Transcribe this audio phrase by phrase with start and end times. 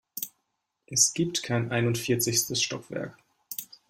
[0.87, 3.15] Es gibt kein einundvierzigstes Stockwerk.